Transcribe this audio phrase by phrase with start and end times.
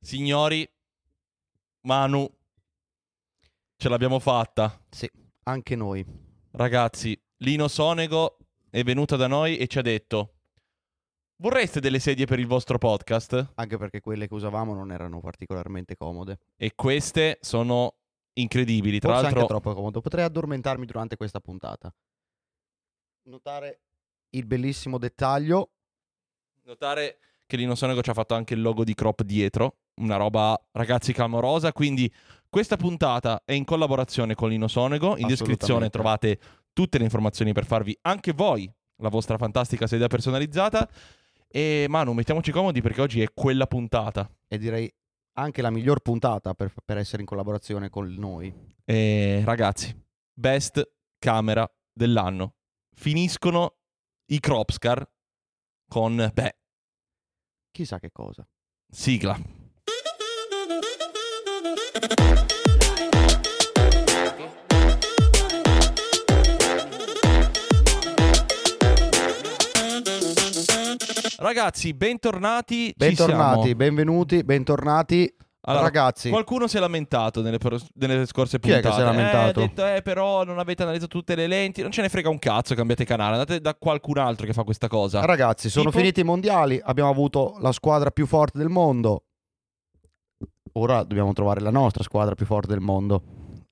[0.00, 0.68] Signori,
[1.82, 2.30] Manu,
[3.76, 4.84] ce l'abbiamo fatta.
[4.90, 5.10] Sì,
[5.44, 6.04] anche noi.
[6.52, 8.38] Ragazzi, Lino Sonego
[8.70, 10.34] è venuta da noi e ci ha detto
[11.36, 13.52] Vorreste delle sedie per il vostro podcast?
[13.56, 16.38] Anche perché quelle che usavamo non erano particolarmente comode.
[16.56, 17.96] E queste sono
[18.34, 19.00] incredibili.
[19.00, 20.00] Tra Forse l'altro, anche troppo comodo.
[20.00, 21.92] Potrei addormentarmi durante questa puntata.
[23.24, 23.80] Notare
[24.30, 25.70] il bellissimo dettaglio.
[26.62, 29.78] notare che Lino Sonego ci ha fatto anche il logo di Crop dietro.
[30.00, 31.72] Una roba, ragazzi, clamorosa.
[31.72, 32.12] Quindi,
[32.48, 35.16] questa puntata è in collaborazione con Lino Sonego.
[35.16, 36.38] In descrizione trovate
[36.72, 40.88] tutte le informazioni per farvi anche voi la vostra fantastica sedia personalizzata.
[41.48, 44.28] E Manu, mettiamoci comodi perché oggi è quella puntata.
[44.48, 44.92] E direi
[45.34, 48.52] anche la miglior puntata per, per essere in collaborazione con noi.
[48.84, 49.94] E ragazzi,
[50.32, 52.54] best camera dell'anno.
[52.94, 53.76] Finiscono
[54.26, 55.08] i Cropscar
[55.88, 56.56] con, beh,
[57.74, 58.46] Chissà che cosa.
[58.88, 59.36] sigla.
[71.38, 72.94] Ragazzi, bentornati.
[72.96, 75.34] Bentornati, benvenuti, bentornati.
[75.66, 78.88] Allora, Ragazzi, Qualcuno si è lamentato nelle, per- nelle scorse Chi è puntate.
[78.88, 79.60] che si è lamentato?
[79.60, 81.80] Eh, ha detto, eh, però non avete analizzato tutte le lenti.
[81.80, 83.32] Non ce ne frega un cazzo, cambiate canale.
[83.32, 85.24] Andate da qualcun altro che fa questa cosa.
[85.24, 89.24] ragazzi, sono Tipo- finiti i mondiali, abbiamo avuto la squadra più forte del mondo.
[90.72, 93.22] Ora dobbiamo trovare la nostra squadra più forte del mondo.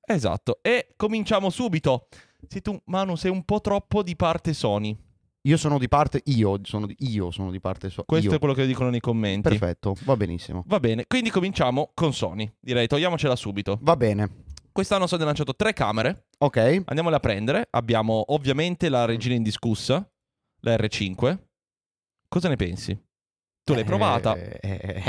[0.06, 0.60] Esatto.
[0.62, 2.06] E cominciamo subito.
[2.48, 4.96] Sei tu, Manu, sei un po' troppo di parte Sony.
[5.44, 8.36] Io sono di parte, io sono di, io sono di parte so- Questo io.
[8.36, 9.48] è quello che dicono nei commenti.
[9.48, 10.62] Perfetto, va benissimo.
[10.66, 12.50] Va bene, quindi cominciamo con Sony.
[12.60, 13.78] Direi, togliamocela subito.
[13.82, 14.44] Va bene.
[14.70, 16.26] Quest'anno Sony ha lanciato tre camere.
[16.38, 16.82] Ok.
[16.84, 17.66] Andiamole a prendere.
[17.70, 20.08] Abbiamo ovviamente la regina indiscussa,
[20.60, 21.38] la R5.
[22.28, 22.96] Cosa ne pensi?
[23.64, 24.34] Tu l'hai provata?
[24.36, 25.02] Eh, eh,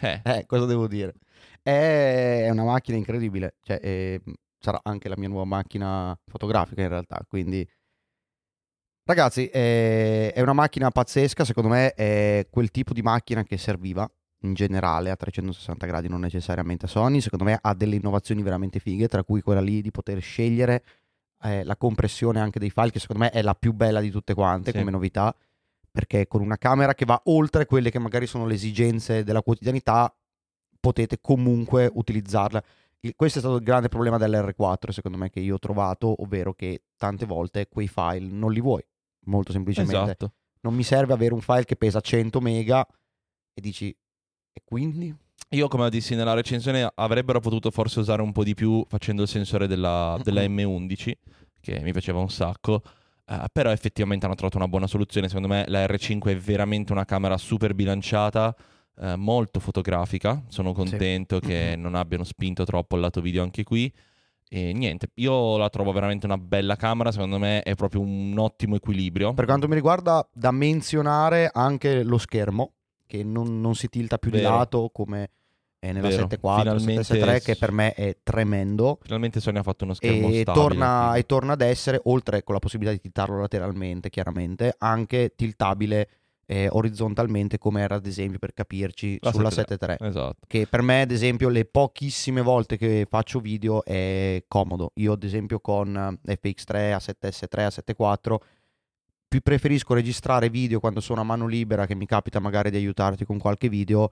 [0.00, 0.20] Eh.
[0.24, 1.14] eh, cosa devo dire?
[1.62, 3.54] È una macchina incredibile.
[3.62, 4.20] Cioè, eh,
[4.58, 7.24] sarà anche la mia nuova macchina fotografica in realtà.
[7.28, 7.66] Quindi,
[9.10, 11.44] ragazzi, eh, è una macchina pazzesca.
[11.44, 14.10] Secondo me è quel tipo di macchina che serviva
[14.42, 17.20] in generale a 360 gradi, non necessariamente a Sony.
[17.20, 20.82] Secondo me ha delle innovazioni veramente fighe, tra cui quella lì di poter scegliere
[21.42, 24.34] eh, la compressione anche dei file, che secondo me è la più bella di tutte
[24.34, 24.78] quante Sì.
[24.78, 25.34] come novità.
[25.92, 30.14] Perché con una camera che va oltre quelle che magari sono le esigenze della quotidianità,
[30.78, 32.62] potete comunque utilizzarla.
[33.00, 36.52] Il- questo è stato il grande problema dell'R4, secondo me, che io ho trovato, ovvero
[36.54, 38.84] che tante volte quei file non li vuoi.
[39.24, 39.96] Molto semplicemente.
[39.96, 40.32] Esatto.
[40.62, 42.86] Non mi serve avere un file che pesa 100 mega
[43.54, 45.14] e dici, e quindi?
[45.50, 49.28] Io, come dissi nella recensione, avrebbero potuto forse usare un po' di più facendo il
[49.28, 51.12] sensore della, della M11,
[51.60, 52.82] che mi piaceva un sacco.
[53.26, 55.26] eh, però effettivamente hanno trovato una buona soluzione.
[55.28, 58.54] Secondo me la R5 è veramente una camera super bilanciata,
[58.98, 60.42] eh, molto fotografica.
[60.48, 63.92] Sono contento che non abbiano spinto troppo il lato video anche qui.
[64.52, 67.12] E niente, io la trovo veramente una bella camera.
[67.12, 69.32] Secondo me è proprio un ottimo equilibrio.
[69.32, 72.72] Per quanto mi riguarda, da menzionare anche lo schermo,
[73.06, 74.56] che non, non si tilta più di Vero.
[74.56, 75.30] lato come
[75.78, 76.26] è nella Vero.
[76.26, 78.98] 7.4, Finalmente 7.3, che per me è tremendo.
[79.02, 80.52] Finalmente Sony ha fatto uno schermo E stabile.
[80.66, 85.32] torna, quindi- e torna ad essere, oltre con la possibilità di tiltarlo lateralmente, chiaramente, anche
[85.36, 86.08] tiltabile
[86.50, 89.98] eh, orizzontalmente, come era ad esempio per capirci La sulla 7.3.
[90.00, 90.04] 7.3.
[90.04, 90.36] Esatto.
[90.48, 94.90] Che per me, ad esempio, le pochissime volte che faccio video è comodo.
[94.94, 98.36] Io, ad esempio, con FX3, A7S3, A74,
[99.28, 103.24] più preferisco registrare video quando sono a mano libera, che mi capita magari di aiutarti
[103.24, 104.08] con qualche video,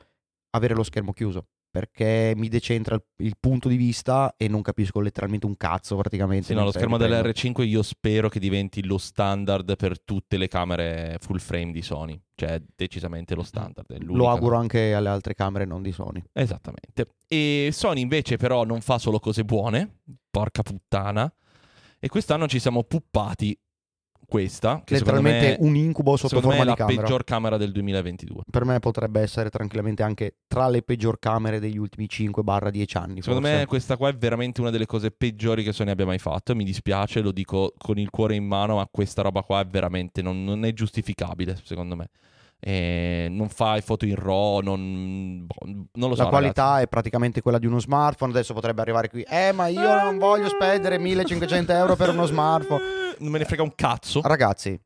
[0.50, 1.47] avere lo schermo chiuso.
[1.70, 6.46] Perché mi decentra il, il punto di vista e non capisco letteralmente un cazzo praticamente.
[6.46, 7.28] Sì, no, lo schermo riprendo.
[7.28, 12.20] dell'R5 io spero che diventi lo standard per tutte le camere full frame di Sony.
[12.34, 13.96] Cioè, decisamente lo standard.
[14.02, 16.22] Lo auguro anche alle altre camere non di Sony.
[16.32, 17.14] Esattamente.
[17.26, 21.30] E Sony invece però non fa solo cose buone, porca puttana.
[22.00, 23.58] E quest'anno ci siamo puppati
[24.28, 27.00] questa, che Letteralmente me, un incubo sotto secondo me è forma la camera.
[27.00, 28.42] peggior camera del 2022.
[28.50, 33.22] Per me potrebbe essere tranquillamente anche tra le peggior camere degli ultimi 5-10 anni.
[33.22, 33.56] Secondo forse.
[33.56, 36.54] me questa qua è veramente una delle cose peggiori che Sony abbia mai fatto.
[36.54, 40.20] Mi dispiace, lo dico con il cuore in mano, ma questa roba qua è veramente
[40.20, 42.10] non, non è giustificabile, secondo me.
[42.60, 46.25] E non fa i foto in RAW, non, boh, non lo so.
[46.25, 46.84] la qualità ragazzi.
[46.84, 48.32] è praticamente quella di uno smartphone.
[48.32, 49.22] Adesso potrebbe arrivare qui.
[49.22, 52.82] Eh, ma io Eh, non voglio spendere 1500 euro per uno smartphone.
[53.20, 54.20] Non me ne frega un cazzo.
[54.22, 54.81] Ragazzi,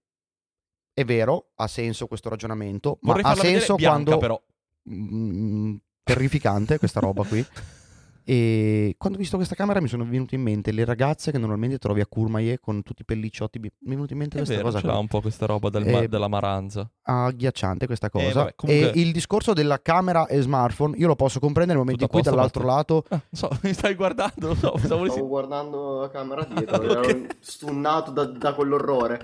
[0.94, 2.98] è vero, ha senso questo ragionamento.
[3.02, 4.18] Ma Vorrei ha farla vedere senso bianca, quando.
[4.18, 4.42] però.
[4.90, 7.44] Mm, terrificante questa roba qui.
[8.24, 11.78] E quando ho visto questa camera mi sono venute in mente le ragazze che normalmente
[11.78, 13.58] trovi a Courmayeur con tutti i pellicciotti.
[13.58, 14.92] Mi è venuta in mente È questa vero, cosa ce qua.
[14.94, 16.88] l'ha un po' questa roba del Eh, ma- della maranza.
[17.02, 18.24] agghiacciante questa cosa.
[18.28, 21.86] Eh, vabbè, comunque- E il discorso della camera e smartphone io lo posso comprendere nel
[21.86, 24.54] momento in cui dall'altro lato Ah, so, mi stai guardando?
[24.54, 27.08] So, volessi- Stavo guardando la camera dietro, Ok.
[27.08, 29.20] ero stunnato da, da quell'orrore.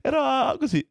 [0.00, 0.86] Era così.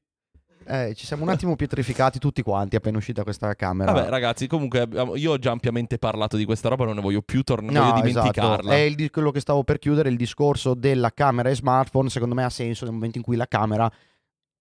[0.72, 3.92] Eh, ci siamo un attimo pietrificati tutti quanti appena uscita questa camera.
[3.92, 7.44] Vabbè, ragazzi, comunque io ho già ampiamente parlato di questa roba, non ne voglio più
[7.44, 8.32] tornare, No, voglio esatto.
[8.32, 8.72] dimenticarla.
[8.74, 12.44] È il quello che stavo per chiudere, il discorso della camera e smartphone, secondo me
[12.46, 13.92] ha senso nel momento in cui la camera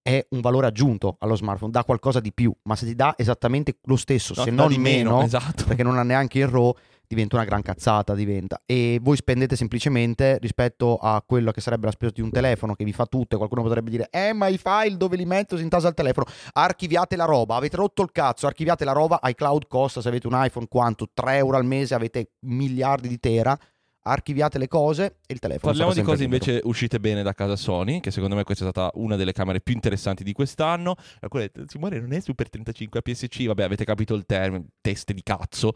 [0.02, 3.78] è un valore aggiunto allo smartphone, dà qualcosa di più, ma se ti dà esattamente
[3.84, 5.64] lo stesso, No, se non di meno, esatto.
[5.64, 6.72] perché non ha neanche il RAW,
[7.06, 8.62] diventa una gran cazzata, diventa.
[8.64, 12.84] E voi spendete semplicemente rispetto a quello che sarebbe la spesa di un telefono che
[12.84, 15.64] vi fa tutto e qualcuno potrebbe dire "Eh, ma i file dove li metto si
[15.64, 16.26] intasa il telefono".
[16.52, 20.34] Archiviate la roba, avete rotto il cazzo, archiviate la roba, iCloud costa se avete un
[20.36, 23.58] iPhone quanto 3 euro al mese, avete miliardi di tera.
[24.02, 26.42] Archiviate le cose e il telefono Parliamo di cose libero.
[26.44, 29.60] invece uscite bene da casa Sony, che secondo me questa è stata una delle camere
[29.60, 30.96] più interessanti di quest'anno.
[31.20, 35.12] E quella è- Simone non è Super 35 APS-C, vabbè avete capito il termine, teste
[35.12, 35.72] di cazzo.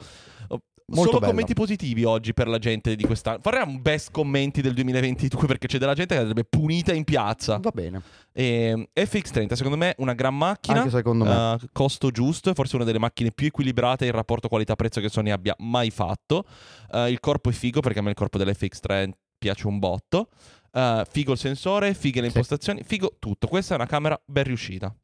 [0.87, 1.31] Molto Solo bella.
[1.33, 3.39] commenti positivi oggi per la gente di quest'anno.
[3.41, 7.57] Faremo un best commenti del 2022 perché c'è della gente che andrebbe punita in piazza.
[7.57, 8.03] Va bene,
[8.33, 10.81] E, FX30 secondo me una gran macchina.
[10.81, 11.53] anche secondo me.
[11.55, 15.55] Uh, costo giusto, forse una delle macchine più equilibrate in rapporto qualità-prezzo che Sony abbia
[15.61, 16.45] mai fatto.
[16.91, 20.29] Uh, il corpo è figo perché a me il corpo dell'FX3 piace un botto.
[20.71, 22.35] Uh, figo il sensore, fighe le Sì.
[22.37, 23.47] impostazioni, figo tutto.
[23.47, 24.95] Questa è una camera ben riuscita.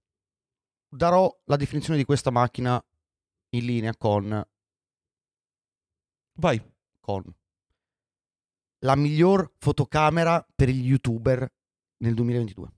[0.94, 2.78] Darò la definizione di questa macchina
[3.56, 4.44] in linea con
[6.40, 6.58] Vai.
[7.00, 7.22] con
[8.82, 11.46] la miglior fotocamera per gli youtuber
[11.98, 12.68] nel 2022.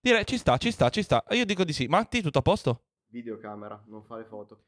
[0.00, 1.22] Direi ci sta, ci sta, ci sta.
[1.30, 1.86] Io dico di sì.
[1.86, 2.86] Matti, tutto a posto?
[3.06, 4.64] Videocamera, non fa le foto.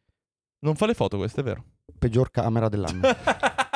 [0.60, 1.64] Non fa le foto questo, è vero.
[1.98, 3.00] Peggior camera dell'anno.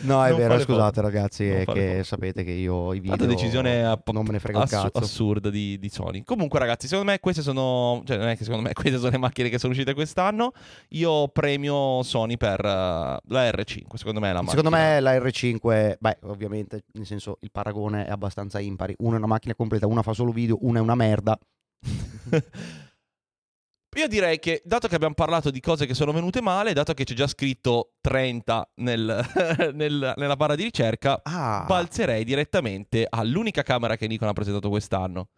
[0.00, 1.00] No, è Non vero, scusate foto.
[1.00, 2.02] ragazzi, Non è che foto.
[2.04, 4.98] sapete che io i video Altra decisione a- non me ne frega un Assu- cazzo.
[5.04, 6.22] assurda di, di Sony.
[6.24, 8.02] Comunque, ragazzi, secondo me queste sono.
[8.04, 10.52] Cioè, non è che secondo me queste sono le macchine che sono uscite quest'anno.
[10.90, 13.94] Io premio Sony per eh, la R5.
[13.94, 14.62] Secondo me è la macchina.
[14.62, 18.94] Secondo me la R5, beh, ovviamente, nel senso il paragone è abbastanza impari.
[18.98, 21.38] Una è una macchina completa, una fa solo video, una è una merda.
[23.98, 27.02] Io direi che, dato che abbiamo parlato di cose che sono venute male, dato che
[27.02, 29.26] c'è già scritto 30 nel-
[29.74, 35.28] nel- nella barra di ricerca, Ah, balzerei direttamente all'unica camera che Nikon ha presentato quest'anno.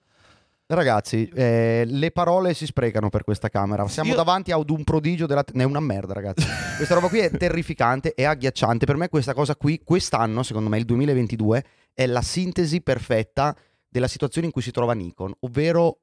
[0.66, 3.88] ragazzi, eh, le parole si sprecano per questa camera.
[3.88, 5.42] Siamo Io- davanti ad un prodigio della...
[5.54, 6.46] Ne è una merda, ragazzi.
[6.76, 8.84] questa roba qui è terrificante, è agghiacciante.
[8.84, 11.64] Per me questa cosa qui, quest'anno, secondo me, il 2022,
[11.94, 13.56] è la sintesi perfetta
[13.88, 16.00] della situazione in cui si trova Nikon, ovvero...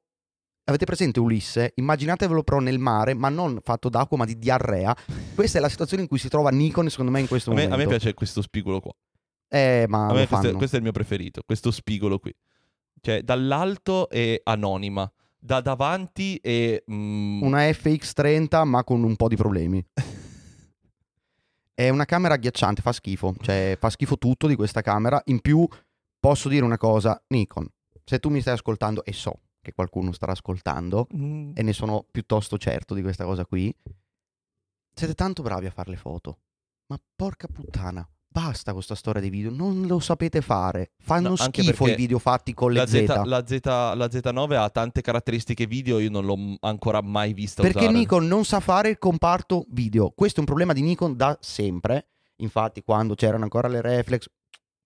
[0.68, 1.72] Avete presente Ulisse?
[1.76, 4.94] Immaginatevelo però nel mare, ma non fatto d'acqua, ma di diarrea.
[5.34, 7.64] Questa è la situazione in cui si trova Nikon, secondo me, in questo A me,
[7.64, 7.84] a momento.
[7.90, 8.92] me piace questo spigolo qua.
[9.48, 12.34] Eh, ma A questo, questo è il mio preferito, questo spigolo qui.
[13.00, 16.82] Cioè, dall'alto è anonima, da davanti è...
[16.90, 19.82] mm, Una FX30 ma con un po' di problemi.
[21.78, 23.36] È una camera agghiacciante, fa schifo.
[23.40, 25.22] Cioè, fa schifo tutto di questa camera.
[25.26, 25.64] In più,
[26.18, 27.68] posso dire una cosa, Nikon,
[28.04, 32.06] se tu mi stai ascoltando, e so che qualcuno starà ascoltando, mm, e ne sono
[32.10, 33.74] piuttosto certo di questa cosa qui,
[34.94, 36.38] siete tanto bravi a fare le foto.
[36.86, 40.92] Ma porca puttana, basta con questa storia dei video, non lo sapete fare.
[40.98, 43.04] Fanno No, schifo i video fatti con le la, Z.
[43.04, 47.62] Z, la, Z, la Z9 ha tante caratteristiche video, io non l'ho ancora mai vista
[47.62, 47.94] Perché usare.
[47.94, 50.10] Nikon non sa fare il comparto video.
[50.10, 52.08] Questo è un problema di Nikon da sempre.
[52.36, 54.28] Infatti, quando c'erano ancora le reflex,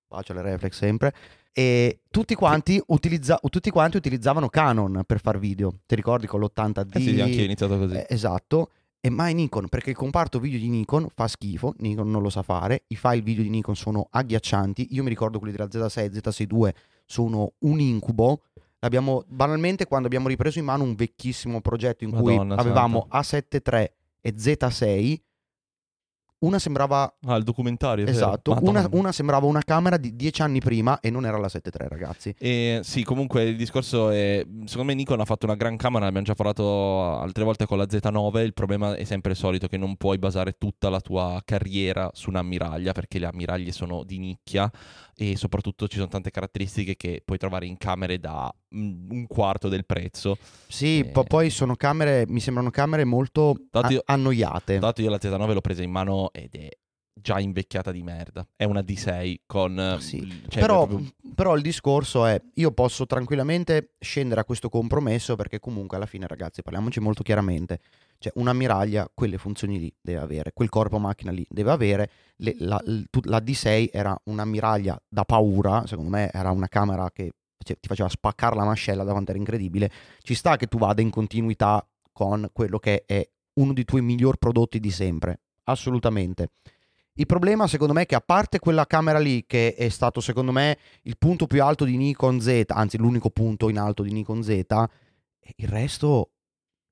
[0.09, 1.15] faccio le reflex sempre.
[1.53, 5.81] E tutti quanti, utilizza- tutti quanti utilizzavano Canon per far video.
[5.87, 6.97] Ti ricordi con l'80D?
[6.97, 7.95] Eh sì, anche iniziato così.
[7.95, 8.71] Eh, esatto.
[9.01, 12.43] E mai Nikon, perché il comparto video di Nikon fa schifo, Nikon non lo sa
[12.43, 16.47] fare, i file video di Nikon sono agghiaccianti, io mi ricordo quelli della Z6 Z6
[16.49, 16.73] II
[17.05, 18.43] sono un incubo,
[18.85, 23.61] Abbiamo, banalmente quando abbiamo ripreso in mano un vecchissimo progetto in cui Madonna avevamo A7
[23.65, 23.91] III
[24.21, 25.17] e Z6,
[26.43, 28.07] una sembrava Ah, il documentario.
[28.07, 31.71] esatto, una, una sembrava una camera di dieci anni prima e non era la 7
[31.77, 32.35] III, ragazzi.
[32.39, 34.45] E sì, comunque il discorso è.
[34.65, 37.85] Secondo me Nikon ha fatto una gran camera, l'abbiamo già parlato altre volte con la
[37.85, 38.39] Z9.
[38.45, 42.31] Il problema è sempre il solito: che non puoi basare tutta la tua carriera su
[42.31, 44.71] un'ammiraglia, perché le ammiraglie sono di nicchia
[45.17, 49.69] e soprattutto ci sono tante caratteristiche che puoi trovare in camere da mm, un quarto
[49.69, 50.37] del prezzo.
[50.69, 51.05] Sì, Eh.
[51.07, 54.79] po- poi sono camere, mi sembrano camere molto Dato io- annoiate.
[54.81, 56.69] L'altro, io la Z9 l'ho presa in mano ed è
[57.15, 58.45] già invecchiata di merda.
[58.57, 59.79] È una D6 con...
[59.79, 64.45] eh, Sì, l- cioè, però, proprio- però il discorso è, io posso tranquillamente scendere a
[64.45, 67.81] questo compromesso perché comunque alla fine ragazzi parliamoci molto chiaramente,
[68.23, 72.81] cioè un'ammiraglia quelle funzioni lì deve avere, quel corpo macchina lì deve avere, Le- la,
[73.25, 78.55] la D6 era un'ammiraglia da paura, secondo me era una camera che ti faceva spaccare
[78.55, 79.91] la mascella da quanto era incredibile,
[80.23, 84.37] ci sta che tu vada in continuità con quello che è uno dei tuoi miglior
[84.37, 86.51] prodotti di sempre, assolutamente.
[87.15, 90.53] Il problema secondo me è che a parte quella camera lì che è stato secondo
[90.53, 94.43] me il punto più alto di Nikon Z, anzi l'unico punto in alto di Nikon
[94.43, 94.49] Z,
[95.57, 96.32] il resto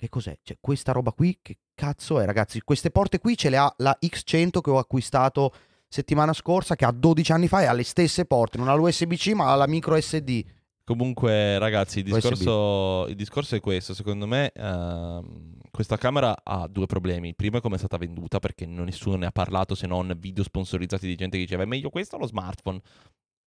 [0.00, 0.36] che cos'è?
[0.42, 2.60] Cioè questa roba qui che cazzo è ragazzi?
[2.62, 5.52] Queste porte qui ce le ha la X100 che ho acquistato
[5.86, 9.32] settimana scorsa che ha 12 anni fa e ha le stesse porte, non ha l'USB-C
[9.34, 10.42] ma ha la micro SD.
[10.84, 13.94] Comunque, ragazzi, il discorso, il discorso è questo.
[13.94, 17.28] Secondo me, ehm, questa camera ha due problemi.
[17.28, 20.16] Il primo è come è stata venduta, perché non- nessuno ne ha parlato se non
[20.18, 22.80] video sponsorizzati di gente che diceva è meglio questo o lo smartphone.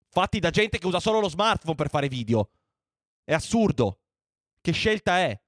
[0.08, 2.50] Fatti da gente che usa solo lo smartphone per fare video.
[3.26, 4.00] È assurdo.
[4.62, 5.43] Che scelta è?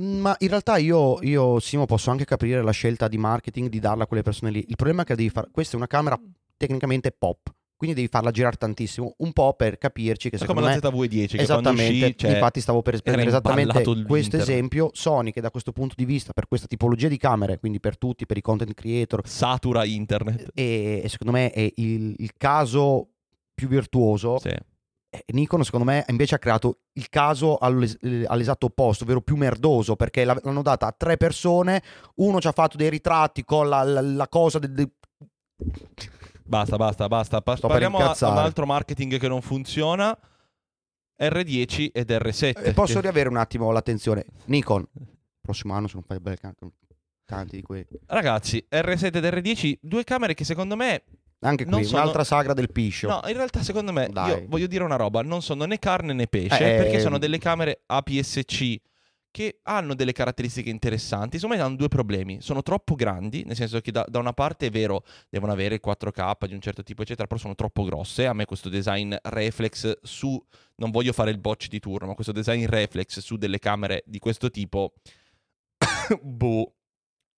[0.00, 4.04] Ma in realtà io, io, Simo, posso anche capire la scelta di marketing di darla
[4.04, 4.64] a quelle persone lì.
[4.68, 5.48] Il problema è che devi fare.
[5.52, 6.18] Questa è una camera
[6.56, 9.14] tecnicamente pop, quindi devi farla girare tantissimo.
[9.18, 10.80] Un po' per capirci che È secondo come me.
[10.80, 14.90] la ZV10 che Esattamente, uscì, cioè, infatti stavo per prendere esattamente questo esempio.
[14.94, 18.24] Sony che da questo punto di vista, per questa tipologia di camere, quindi per tutti,
[18.24, 20.50] per i content creator, satura internet.
[20.54, 23.08] e, e secondo me è il, il caso
[23.52, 24.38] più virtuoso.
[24.38, 24.56] Sì.
[25.12, 29.96] Eh, Nikon secondo me invece ha creato il caso eh, all'esatto opposto, ovvero più merdoso,
[29.96, 31.82] perché l'hanno data a tre persone,
[32.16, 34.70] uno ci ha fatto dei ritratti con la, la- la cosa del...
[34.72, 34.92] del-
[36.44, 37.42] Basta, basta, basta.
[37.42, 40.16] Pa- Sto parliamo a- a un altro marketing che non funziona.
[41.20, 42.62] R10 ed R7.
[42.64, 44.24] E posso che- riavere un attimo l'attenzione.
[44.46, 44.84] Nikon,
[45.40, 46.54] prossimo anno se non fai belle can-
[47.24, 47.86] tanti di quei...
[48.06, 51.02] Ragazzi, R7 ed R10, due camere che secondo me
[51.42, 53.08] Anche qui, sono- un'altra sagra del piscio.
[53.08, 54.08] No, in realtà secondo me,
[54.46, 57.00] voglio dire una roba, non sono né carne né pesce, Eh, perché ehm.
[57.00, 58.76] sono delle camere APS-C
[59.32, 63.92] che hanno delle caratteristiche interessanti, insomma hanno due problemi, sono troppo grandi, nel senso che
[63.92, 67.28] da, da una parte è vero, devono avere il 4K di un certo tipo, eccetera,
[67.28, 70.42] però sono troppo grosse, a me questo design reflex su,
[70.76, 74.18] non voglio fare il botch di turno, ma questo design reflex su delle camere di
[74.18, 74.94] questo tipo,
[76.20, 76.74] boh,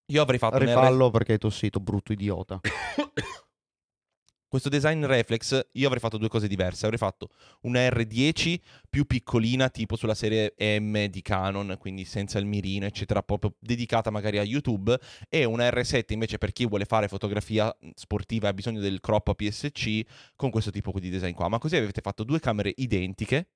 [0.07, 2.59] io avrei fatto un R- Rifallo perché hai tossito, brutto idiota.
[4.53, 6.85] Questo design reflex, io avrei fatto due cose diverse.
[6.85, 7.31] Avrei fatto
[7.63, 13.23] una R10 più piccolina, tipo sulla serie M di Canon, quindi senza il mirino, eccetera,
[13.23, 14.95] proprio dedicata magari a YouTube,
[15.31, 19.29] e una R7 invece per chi vuole fare fotografia sportiva e ha bisogno del crop
[19.29, 20.03] APS-C
[20.37, 21.49] con questo tipo di design qua.
[21.49, 23.47] Ma così avete fatto due camere identiche.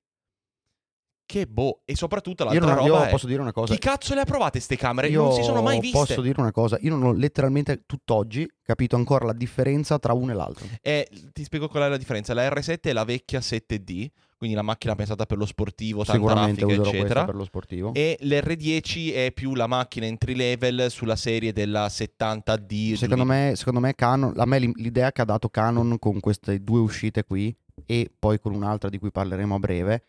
[1.26, 3.11] Che boh, e soprattutto Io, l'altra non, io roba è...
[3.11, 3.75] posso dire una cosa.
[3.75, 5.09] Chi cazzo le ha provate ste camere?
[5.09, 5.99] Io non si sono mai viste.
[5.99, 6.78] posso dire una cosa.
[6.83, 10.66] Io non ho letteralmente tutt'oggi capito ancora la differenza tra uno e l'altro.
[10.80, 12.33] E ti spiego qual è la differenza.
[12.33, 14.06] La R7 è la vecchia 7D,
[14.37, 17.25] quindi la macchina pensata per lo sportivo, tanta Sicuramente userò questa eccetera.
[17.25, 17.92] per lo sportivo.
[17.92, 22.95] E l'R10 è più la macchina entry level sulla serie della 70D.
[22.95, 26.78] Secondo me, secondo me Canon, a me l'idea che ha dato Canon con queste due
[26.78, 27.52] uscite qui
[27.85, 30.04] e poi con un'altra di cui parleremo a breve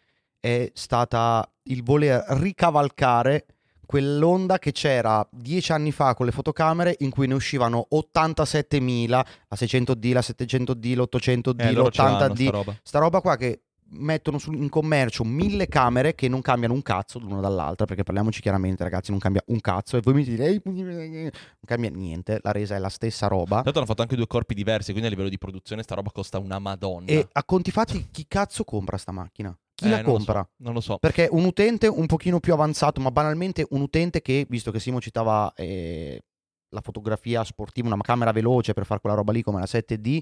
[0.48, 3.46] è stata il voler ricavalcare
[3.86, 9.25] quell'onda che c'era dieci anni fa con le fotocamere in cui ne uscivano 87.000, la
[9.54, 12.75] 600D, la 700D, l'800D, eh, loro ce l'hanno, l'80D, sta roba.
[12.82, 17.39] sta roba qua che mettono in commercio mille camere che non cambiano un cazzo l'una
[17.39, 21.32] dall'altra perché parliamoci chiaramente ragazzi non cambia un cazzo e voi mi dite "Ehi, non
[21.66, 24.92] cambia niente la resa è la stessa roba l'altro hanno fatto anche due corpi diversi,
[24.92, 27.08] quindi a livello di produzione sta roba costa una madonna.
[27.08, 29.58] e a conti fatti chi cazzo compra sta macchina?
[29.78, 30.50] Chi Eh, la non lo so, compra?
[30.58, 30.98] non lo so.
[30.98, 35.00] Perché un utente un pochino più avanzato ma banalmente un utente che visto che Simo
[35.00, 36.20] citava eh,
[36.70, 40.20] la fotografia sportiva una camera veloce per fare quella roba lì come la 7D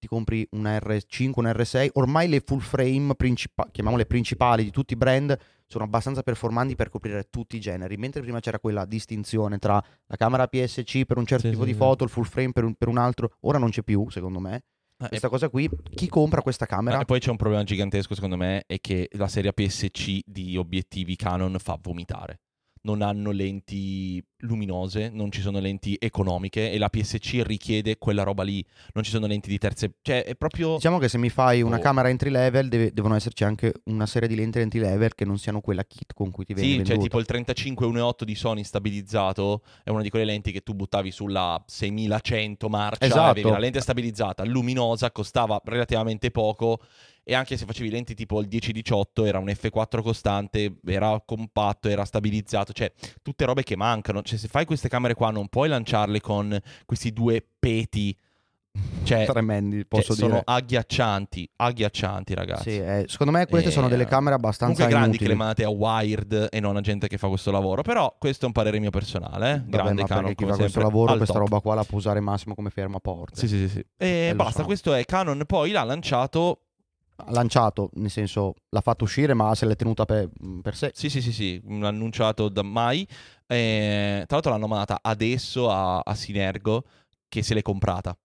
[0.00, 4.94] ti compri una R5, una R6, ormai le full frame, principa- chiamiamole principali di tutti
[4.94, 9.58] i brand, sono abbastanza performanti per coprire tutti i generi, mentre prima c'era quella distinzione
[9.58, 9.74] tra
[10.06, 11.78] la camera PSC per un certo Sì, tipo sì, di sì.
[11.80, 14.62] foto, il full frame per un, per un altro, ora non c'è più, secondo me.
[15.02, 17.00] Eh, Questa cosa qui, chi compra questa camera?
[17.00, 21.16] E poi c'è un problema gigantesco, secondo me, è che la serie APS-C di obiettivi
[21.16, 22.40] Canon fa vomitare.
[22.82, 28.42] Non hanno lenti luminose, non ci sono lenti economiche e la PSC richiede quella roba
[28.42, 28.64] lì.
[28.94, 29.96] Non ci sono lenti di terze...
[30.00, 30.76] Cioè, è proprio...
[30.76, 31.80] Diciamo che se mi fai una Oh.
[31.80, 35.36] camera entry level, deve- devono esserci anche una serie di lenti entry level che non
[35.38, 37.02] siano quella kit con cui ti viene Sì, cioè venduta.
[37.04, 41.10] tipo il 35 1.8 di Sony stabilizzato è una di quelle lenti che tu buttavi
[41.10, 43.20] sulla 6100 marcia, Esatto.
[43.30, 46.80] avevi la lente stabilizzata, luminosa, costava relativamente poco
[47.30, 52.04] e anche se facevi lenti tipo il 10-18 era un F4 costante, era compatto, era
[52.04, 54.20] stabilizzato, cioè tutte robe che mancano.
[54.22, 58.16] Cioè se fai queste camere qua non puoi lanciarle con questi due peti
[59.04, 60.42] Cioè, tremendi, cioè, posso sono dire.
[60.44, 62.70] agghiaccianti, agghiaccianti ragazzi.
[62.70, 65.28] Sì, eh, secondo me queste Eh, sono delle camere abbastanza Comunque grandi inutili.
[65.36, 68.52] cremate a Wired e non a gente che fa questo lavoro, però questo è un
[68.52, 69.58] parere mio personale, eh.
[69.58, 71.42] Vabbè, grande Canon chi fa questo lavoro, questa top.
[71.42, 73.38] roba qua la può usare massimo come fermaporte.
[73.38, 73.86] Sì, sì, sì, sì.
[73.96, 74.66] E lo basta, so.
[74.66, 76.62] questo è Canon, poi l'ha lanciato
[77.28, 80.28] lanciato, nel senso, l'ha fatto uscire, ma se l'è tenuta per,
[80.62, 80.90] per sé.
[80.94, 83.06] Sì, sì, sì, sì, l'ha annunciato da mai.
[83.46, 86.84] Eh, tra l'altro l'hanno mandata adesso a, a Sinergo
[87.28, 88.16] che se l'è comprata.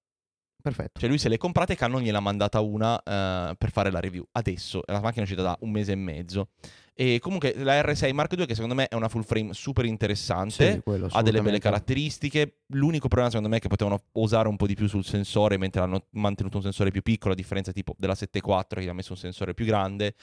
[0.61, 0.99] Perfetto.
[0.99, 4.25] Cioè lui se l'è comprata e Canon gliel'ha mandata una eh, per fare la review.
[4.31, 6.49] Adesso, la macchina è uscita da un mese e mezzo.
[6.97, 10.71] E comunque la R6 Mark II che secondo me è una full frame super interessante.
[10.71, 12.59] Sì, quello, ha delle belle caratteristiche.
[12.69, 15.81] L'unico problema secondo me è che potevano osare un po' di più sul sensore mentre
[15.81, 19.17] hanno mantenuto un sensore più piccolo, a differenza tipo della 7.4 che ha messo un
[19.17, 20.13] sensore più grande,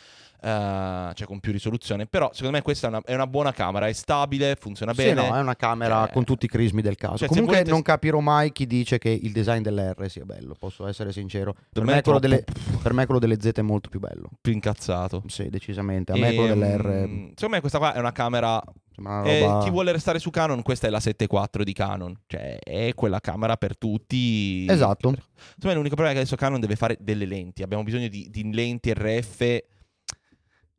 [0.40, 2.06] eh, cioè con più risoluzione.
[2.06, 5.28] Però secondo me questa è una, è una buona camera, è stabile, funziona Sì, bene.
[5.28, 7.18] no, è una camera Cioè- con tutti i crismi del caso.
[7.18, 10.86] Cioè, Comunque volete- non capirò mai chi dice che il design dell'R sia bello, posso
[10.86, 11.52] essere sincero.
[11.70, 12.44] Per, me quello troppo delle,
[12.82, 14.30] per me quello delle Z è molto più bello.
[14.40, 15.22] più incazzato.
[15.26, 16.12] Sì, decisamente.
[16.12, 18.62] A me quello Ehm, dell'R Secondo me questa qua è una camera
[18.96, 19.64] una Eh, roba...
[19.64, 23.56] chi vuole restare su Canon, questa è la 7.4 di Canon, cioè è quella camera
[23.56, 24.66] per tutti.
[24.68, 25.08] Esatto.
[25.10, 28.28] Secondo me l'unico problema è che adesso Canon deve fare delle lenti, abbiamo bisogno di,
[28.30, 29.60] di lenti RF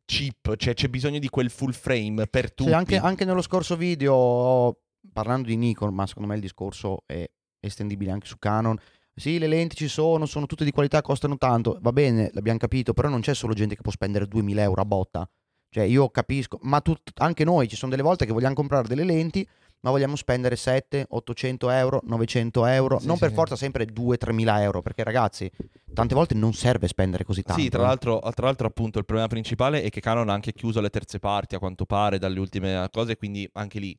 [0.05, 2.69] cheap, cioè c'è bisogno di quel full frame per tutti.
[2.69, 4.77] Sì, anche, anche nello scorso video,
[5.11, 7.27] parlando di Nikon, ma secondo me il discorso è
[7.59, 8.77] estendibile anche su Canon.
[9.15, 11.77] Sì, le lenti ci sono, sono tutte di qualità, costano tanto.
[11.81, 14.85] Va bene, l'abbiamo capito, però non c'è solo gente che può spendere 2000 euro a
[14.85, 15.29] botta.
[15.73, 19.03] Cioè, io capisco, ma tut- anche noi ci sono delle volte che vogliamo comprare delle
[19.03, 19.45] lenti,
[19.79, 23.35] ma vogliamo spendere 7, 800 euro, 900 euro, Sì, non sì, per sì.
[23.35, 25.49] forza sempre 2-3 mila euro, perché ragazzi,
[25.91, 27.59] tante volte non serve spendere così tanto.
[27.59, 27.85] Sì, tra eh.
[27.85, 31.17] l'altro, tra l'altro appunto il problema principale è che Canon ha anche chiuso le terze
[31.17, 33.97] parti a quanto pare dalle ultime cose, quindi anche lì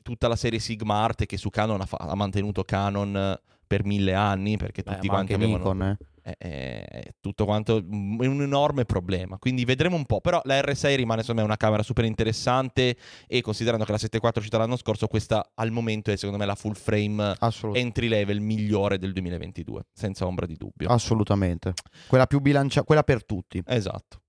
[0.00, 3.84] tutta la serie Sigma Art che su Canon ha, fa- ha mantenuto Canon eh, per
[3.84, 5.58] mille anni perché Eh, tutti quanti avevano...
[5.58, 5.98] Nikon, eh.
[6.22, 7.82] È, è- è tutto quanto è
[8.26, 9.38] un enorme problema.
[9.38, 10.20] Quindi vedremo un po'.
[10.20, 12.96] Però la R6 rimane secondo me una camera super interessante.
[13.26, 16.46] E considerando che la 7.4 è uscita l'anno scorso, questa al momento è secondo me
[16.46, 17.34] la full frame
[17.74, 20.88] entry level migliore del 2022, senza ombra di dubbio.
[20.88, 21.74] assolutamente.
[22.06, 23.62] Quella più bilanciata, quella per tutti.
[23.66, 24.20] Esatto.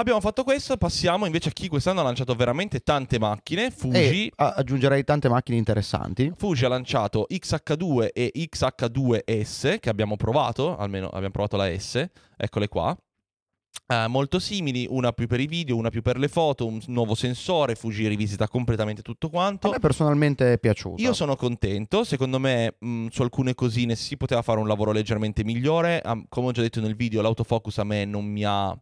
[0.00, 3.70] Abbiamo fatto questo, passiamo invece a chi quest'anno ha lanciato veramente tante macchine.
[3.70, 4.28] Fuji.
[4.28, 6.32] E a- aggiungerei tante macchine interessanti.
[6.34, 12.02] Fuji ha lanciato XH2 e XH2S che abbiamo provato, almeno abbiamo provato la S,
[12.34, 12.96] eccole qua.
[13.88, 17.14] Eh, molto simili, una più per i video, una più per le foto, un nuovo
[17.14, 19.68] sensore, Fuji rivisita completamente tutto A quanto.
[19.70, 21.02] me personalmente è piaciuta.
[21.02, 25.44] Io sono contento, secondo me mh, su alcune cosine si poteva fare un lavoro leggermente
[25.44, 28.74] migliore, Am- come ho già detto nel video l'autofocus a me non mi ha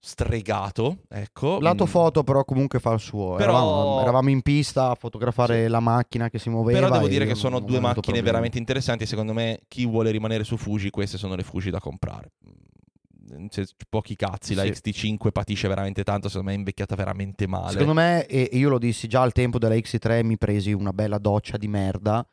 [0.00, 1.58] stregato, ecco.
[1.60, 1.88] Lato Mm.
[1.88, 3.34] foto però comunque fa il suo.
[3.34, 5.68] Però- Eravamo, eravamo in pista a fotografare Sì.
[5.70, 6.78] la macchina che si muoveva.
[6.78, 8.24] Però devo dire che sono due macchine problemi.
[8.24, 12.32] veramente interessanti secondo me chi vuole rimanere su Fuji queste sono le Fuji da comprare.
[13.34, 14.70] Mm, se- pochi cazzi, la Sì.
[14.70, 17.72] XT5 patisce veramente tanto, secondo me è invecchiata veramente male.
[17.72, 21.18] Secondo me, e io lo dissi già al tempo della XT3, mi presi una bella
[21.18, 22.26] doccia di merda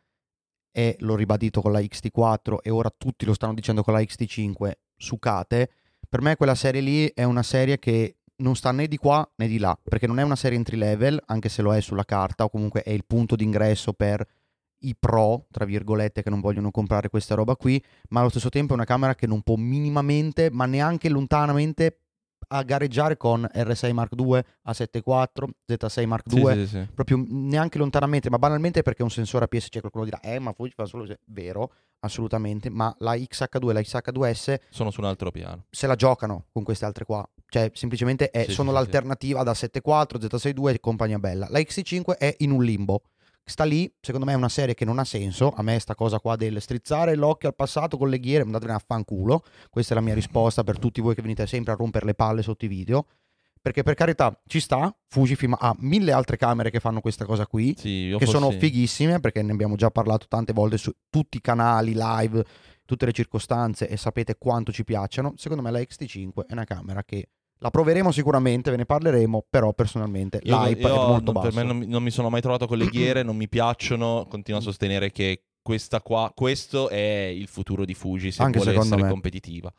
[0.72, 4.72] e l'ho ribadito con la XT4 e ora tutti lo stanno dicendo con la XT5,
[4.96, 5.70] sucate.
[6.10, 9.48] Per me quella serie lì è una serie che non sta né di qua né
[9.48, 12.44] di là, perché non è una serie entry level, anche se lo è sulla carta,
[12.44, 14.26] o comunque è il punto d'ingresso per
[14.80, 18.74] i pro, tra virgolette, che non vogliono comprare questa roba qui, ma allo stesso tempo
[18.74, 22.00] è una camera che non può minimamente, ma neanche lontanamente
[22.48, 26.88] a gareggiare con R6 Mark II, A74, Z6 Mark Sì, II, sì, sì.
[26.94, 30.54] proprio neanche lontanamente, ma banalmente perché è un sensore APS, c'è qualcuno dirà, eh ma
[30.54, 31.08] Fuji fa solo...
[31.26, 31.72] Vero,
[32.06, 35.66] assolutamente, ma la XH2 e la XH2S Sono su un altro piano.
[35.70, 37.28] se la giocano con queste altre qua.
[37.48, 41.48] Cioè, semplicemente è- Sì, sono sì, sì, l'alternativa da 7.4, Z6.2 e compagnia bella.
[41.50, 43.02] La XC5 è in un limbo.
[43.48, 45.52] Sta lì, secondo me è una serie che non ha senso.
[45.56, 48.84] A me sta cosa qua del strizzare l'occhio al passato con le ghiere, andatevene a
[48.84, 49.44] fanculo.
[49.70, 52.42] Questa è la mia risposta per tutti voi che venite sempre a rompere le palle
[52.42, 53.06] sotto i video.
[53.66, 57.74] Perché per carità ci sta, Fujifilm ha mille altre camere che fanno questa cosa qui
[57.76, 61.42] Sì, che sono fossi- fighissime perché ne abbiamo già parlato tante volte su tutti i
[61.42, 62.46] canali live,
[62.86, 65.34] tutte le circostanze e sapete quanto ci piacciono.
[65.36, 69.74] Secondo me la XT5 è una camera che la proveremo sicuramente, ve ne parleremo, però
[69.74, 71.56] personalmente Io, l'hype io è molto non- per basso.
[71.56, 74.28] me non, mi- non mi sono mai trovato con le ghiere, non mi piacciono.
[74.30, 76.98] Continuo a sostenere che questa qua, questo è
[77.34, 79.10] il futuro di Fuji se Anche vuole essere me.
[79.10, 79.74] competitiva.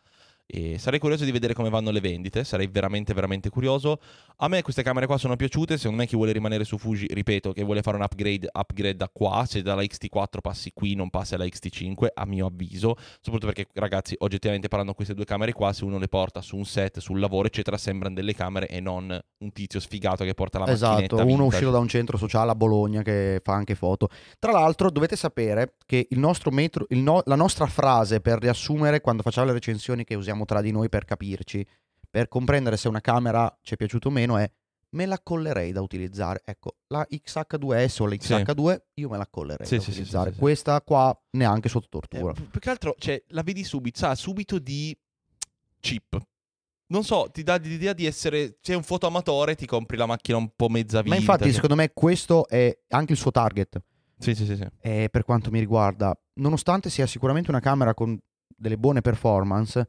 [0.48, 3.98] E sarei curioso di vedere come vanno le vendite, sarei veramente veramente curioso.
[4.36, 7.52] A me queste camere qua sono piaciute, secondo me chi vuole rimanere su Fuji, ripeto,
[7.52, 11.34] che vuole fare un upgrade, upgrade da qua, se dalla XT4 passi qui non passi
[11.34, 15.84] alla XT5, a mio avviso, soprattutto perché ragazzi, oggettivamente parlando queste due camere qua, se
[15.84, 19.52] uno le porta su un set, sul lavoro, eccetera, sembrano delle camere e non un
[19.52, 21.46] tizio sfigato che porta la Esatto, macchinetta uno vintage.
[21.48, 24.08] uscito da un centro sociale a Bologna che fa anche foto.
[24.38, 29.00] Tra l'altro dovete sapere che il nostro metro, il no- la nostra frase per riassumere
[29.00, 31.66] quando facciamo le recensioni che usiamo tra di noi per capirci,
[32.10, 34.50] per comprendere se una camera ci è piaciuta o meno è
[34.90, 36.42] me la collerei da utilizzare.
[36.44, 38.34] Ecco, la XH2S o la Sì.
[38.34, 40.28] XH2 io me la collerei Sì, da sì, sì, sì, utilizzare.
[40.30, 40.40] sì, sì.
[40.40, 42.32] Questa qua neanche sotto Eh, tortura.
[42.32, 44.96] pi- più che altro, cioè, la vedi subito, sa subito di
[45.80, 46.18] chip.
[46.88, 48.58] Non so, ti dà l'idea di essere.
[48.60, 51.20] Sei un fotoamatore, ti compri la macchina un po' mezza Ma vintage.
[51.20, 53.82] infatti secondo me questo è anche il suo target.
[54.18, 54.66] Sì, sì, sì, sì.
[54.80, 59.86] eh, per quanto mi riguarda, nonostante sia sicuramente una camera con delle buone performance,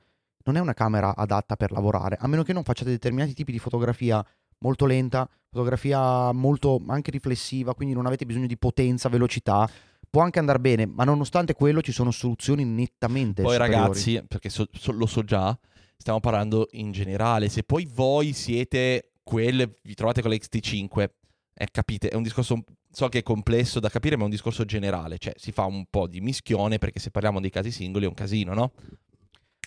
[0.48, 3.60] non è una camera adatta per lavorare, a meno che non facciate determinati tipi di
[3.60, 4.26] fotografia
[4.60, 9.70] molto lenta, fotografia molto anche riflessiva, quindi non avete bisogno di potenza, velocità.
[10.10, 13.82] Può anche andare bene, ma nonostante quello ci sono soluzioni nettamente Poi superiori.
[13.82, 15.58] ragazzi, perché so- so- lo so già,
[15.98, 17.50] stiamo parlando in generale.
[17.50, 21.12] Se poi voi siete quelle, vi trovate con la XT5,
[21.54, 24.64] eh, capite, è un discorso, so che è complesso da capire, ma è un discorso
[24.64, 25.18] generale.
[25.18, 28.14] Cioè, si fa un po' di mischione, perché se parliamo dei casi singoli è un
[28.14, 28.72] casino, no?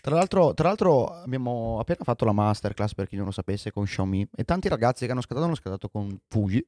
[0.00, 3.84] Tra l'altro, tra l'altro abbiamo appena fatto la masterclass, per chi non lo sapesse, con
[3.84, 6.64] Xiaomi e tanti ragazzi che hanno scattato hanno scattato con Fuji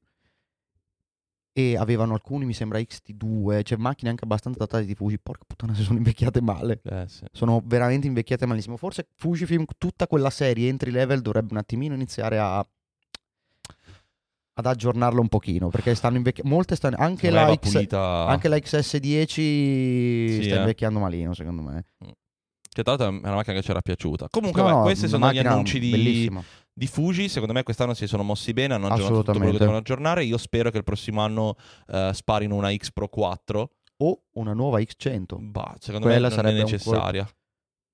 [1.54, 5.18] e avevano alcuni, mi sembra, XT2, cioè macchine anche abbastanza datate di Fuji.
[5.18, 6.80] Porca puttana, se sono invecchiate male.
[6.82, 7.24] Eh, sì.
[7.30, 8.76] Sono veramente invecchiate malissimo.
[8.76, 12.66] Forse Fujifilm, tutta quella serie entry level, dovrebbe un attimino iniziare a
[14.54, 18.56] ad aggiornarlo un pochino perché stanno invecchiando molte stanno anche la, X- pulita- anche la
[18.56, 20.58] XS10 Sì, sta eh.
[20.58, 21.84] invecchiando malino secondo me
[22.74, 24.28] Che tra l'altro è una macchina che ci era piaciuta.
[24.30, 26.30] Comunque, No, no, questi sono gli annunci di,
[26.72, 27.28] di Fuji.
[27.28, 30.24] Secondo me quest'anno si sono mossi bene, hanno aggiornato tutto quello che devono aggiornare.
[30.24, 31.56] Io spero che il prossimo anno
[31.88, 33.70] eh, sparino una X Pro 4.
[33.98, 37.28] o una nuova X100 Bah, secondo Quella me non è necessaria.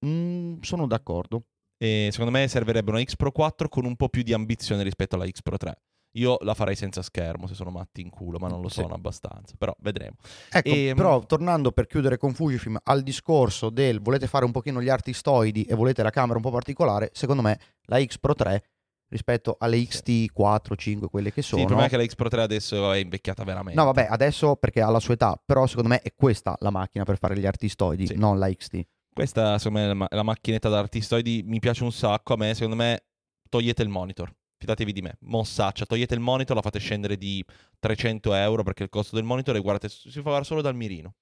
[0.06, 1.42] Mm, sono d'accordo
[1.76, 5.16] E secondo me servirebbe una X Pro 4 con un po' più di ambizione rispetto
[5.16, 5.76] alla X Pro 3.
[6.18, 8.80] Io la farei senza schermo se sono matti in culo, ma non lo Sì.
[8.80, 9.54] sono abbastanza.
[9.56, 10.16] Però vedremo.
[10.50, 14.82] Ecco, Ehm, però tornando per chiudere con Fujifilm al discorso del volete fare un pochino
[14.82, 18.62] gli artistoidi e volete la camera un po' particolare, secondo me la X Pro 3
[19.10, 21.62] rispetto alle XT 4, 5, quelle che Sì, sono.
[21.62, 23.78] il problema è che la X Pro 3 adesso è invecchiata veramente.
[23.80, 27.04] No, vabbè, adesso perché ha la sua età, però secondo me è questa la macchina
[27.04, 28.14] per fare gli artistoidi, Sì.
[28.16, 28.82] non la XT.
[29.14, 32.34] Questa, secondo me, è la, ma- la macchinetta da artistoidi mi piace un sacco.
[32.34, 33.04] A me, secondo me,
[33.48, 34.32] togliete il monitor.
[34.58, 35.16] Fidatevi di me.
[35.20, 37.44] Mossaccia, togliete il monitor, la fate scendere di
[37.78, 41.14] 300 euro perché il costo del monitor e guardate, si fa solo dal mirino.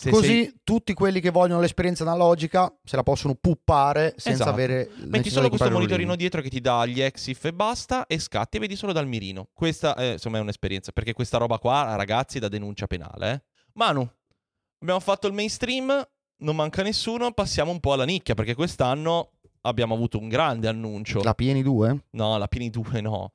[0.00, 4.50] Se Così sei- tutti quelli che vogliono l'esperienza analogica se la possono puppare senza Esatto.
[4.50, 8.58] avere Metti solo questo monitorino dietro che ti dà gli exif e basta e scatti
[8.58, 9.48] e vedi solo dal mirino.
[9.52, 13.32] Questa è, insomma, è un'esperienza perché questa roba qua, ragazzi, da denuncia penale.
[13.32, 13.42] eh.
[13.72, 14.08] Manu,
[14.80, 16.08] abbiamo fatto il mainstream,
[16.42, 21.22] non manca nessuno, passiamo un po' alla nicchia perché quest'anno abbiamo avuto un grande annuncio.
[21.22, 22.04] La Pieni 2?
[22.10, 23.32] No, la Pini 2 no.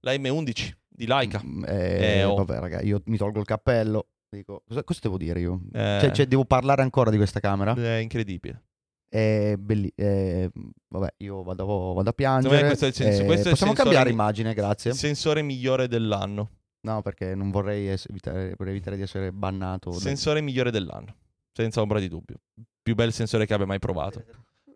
[0.00, 1.40] La M11 di Laika.
[1.44, 2.34] Mm, eh, Eh, oh.
[2.36, 4.06] Vabbè, raga, io mi tolgo il cappello.
[4.30, 5.60] Dico, cosa, cosa devo dire io?
[5.72, 5.98] Eh.
[6.00, 7.74] Cioè, cioè, devo parlare ancora di questa camera?
[7.74, 8.62] È incredibile.
[9.08, 10.50] È belli- eh,
[10.88, 12.66] vabbè, io vado, vado a piangere.
[12.66, 14.90] questo è il senso- Eh, questo è il possiamo cambiare immagine, grazie.
[14.90, 16.50] Il sensore migliore dell'anno.
[16.80, 19.92] No, perché non vorrei, ess- evitare, vorrei evitare di essere bannato.
[19.92, 21.14] Sensore migliore dell'anno.
[21.52, 22.36] Senza ombra di dubbio.
[22.82, 24.22] Più bel sensore che abbia mai provato.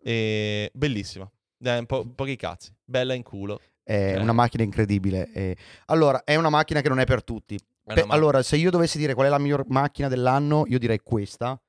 [0.03, 1.29] E bellissima.
[1.59, 2.73] Un po- pochi cazzi.
[2.83, 3.59] Bella in culo.
[3.83, 5.31] È Cioè- una macchina incredibile.
[5.33, 5.55] eh.
[5.85, 7.55] Allora, è una macchina che non è per tutti.
[7.85, 10.99] È Pe- allora, se io dovessi dire qual è la miglior macchina dell'anno, io direi
[10.99, 11.59] questa.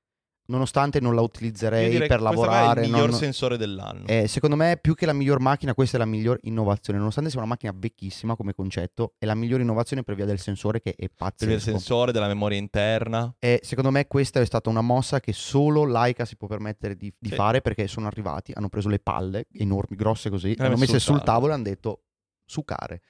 [0.47, 2.83] Nonostante non la utilizzerei per lavorare.
[2.83, 4.07] È il miglior non- sensore dell'anno.
[4.07, 6.99] eh, secondo me, più che la miglior macchina, questa è la miglior innovazione.
[6.99, 10.83] Nonostante sia una macchina vecchissima come concetto, è la migliore innovazione per via del sensore
[10.83, 11.59] che è Per il pazzesco.
[11.61, 13.35] sensore, della memoria interna.
[13.39, 17.11] E secondo me questa è stata una mossa che solo Laika si può permettere di,
[17.19, 17.35] di Sì.
[17.35, 20.99] fare perché sono arrivati, hanno preso le palle enormi, grosse così, Le le hanno messe
[20.99, 21.25] sul tavolo.
[21.25, 22.03] tavolo e hanno detto
[22.45, 23.01] sucare.